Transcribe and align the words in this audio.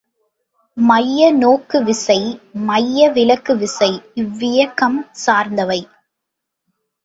மைய 0.77 1.27
நோக்குவிசை, 1.33 2.17
மைய 2.65 3.11
விலக்குவிசை 3.11 3.91
இவ்வியக்கம் 4.15 4.99
சார்ந்தவை. 5.25 5.81